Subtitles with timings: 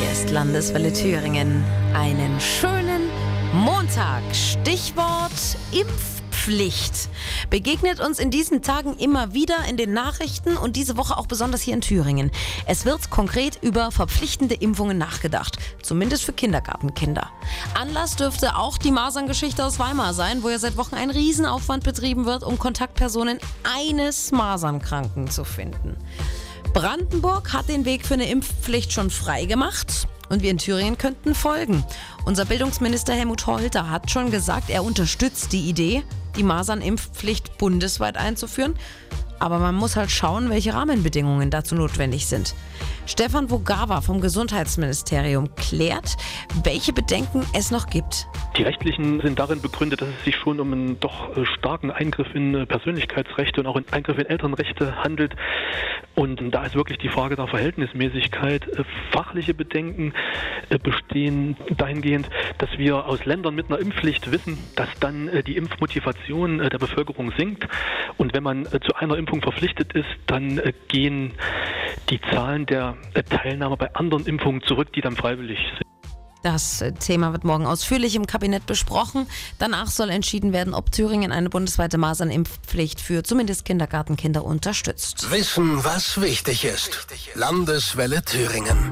[0.00, 1.62] Hier ist Landeswelle Thüringen.
[1.92, 3.10] Einen schönen
[3.52, 4.22] Montag.
[4.32, 5.30] Stichwort
[5.72, 7.10] Impfpflicht.
[7.50, 11.60] Begegnet uns in diesen Tagen immer wieder in den Nachrichten und diese Woche auch besonders
[11.60, 12.30] hier in Thüringen.
[12.64, 15.58] Es wird konkret über verpflichtende Impfungen nachgedacht.
[15.82, 17.28] Zumindest für Kindergartenkinder.
[17.74, 22.24] Anlass dürfte auch die Maserngeschichte aus Weimar sein, wo ja seit Wochen ein Riesenaufwand betrieben
[22.24, 25.98] wird, um Kontaktpersonen eines Masernkranken zu finden.
[26.72, 31.34] Brandenburg hat den Weg für eine Impfpflicht schon frei gemacht und wir in Thüringen könnten
[31.34, 31.84] folgen.
[32.24, 36.04] Unser Bildungsminister Helmut Holter hat schon gesagt, er unterstützt die Idee,
[36.36, 38.76] die Masernimpfpflicht bundesweit einzuführen.
[39.40, 42.54] Aber man muss halt schauen, welche Rahmenbedingungen dazu notwendig sind.
[43.06, 46.16] Stefan Vogawa vom Gesundheitsministerium klärt,
[46.62, 48.28] welche Bedenken es noch gibt.
[48.56, 52.32] Die rechtlichen sind darin begründet, dass es sich schon um einen doch äh, starken Eingriff
[52.34, 55.34] in äh, Persönlichkeitsrechte und auch einen Eingriff in Elternrechte handelt.
[56.14, 58.68] Und da ist wirklich die Frage der Verhältnismäßigkeit.
[58.68, 60.12] Äh, fachliche Bedenken
[60.82, 62.28] bestehen dahingehend,
[62.58, 67.66] dass wir aus Ländern mit einer Impfpflicht wissen, dass dann die Impfmotivation der Bevölkerung sinkt.
[68.18, 71.32] Und wenn man zu einer Impfung verpflichtet ist, dann gehen
[72.08, 72.96] die Zahlen der
[73.28, 75.86] Teilnahme bei anderen Impfungen zurück, die dann freiwillig sind.
[76.42, 79.26] Das Thema wird morgen ausführlich im Kabinett besprochen.
[79.58, 85.30] Danach soll entschieden werden, ob Thüringen eine bundesweite Masernimpfpflicht für zumindest Kindergartenkinder unterstützt.
[85.30, 87.06] Wissen, was wichtig ist.
[87.34, 88.88] Landeswelle Thüringen.